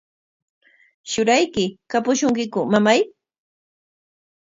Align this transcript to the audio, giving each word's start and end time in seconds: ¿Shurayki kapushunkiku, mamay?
¿Shurayki 1.09 1.65
kapushunkiku, 1.91 2.61
mamay? 2.71 2.99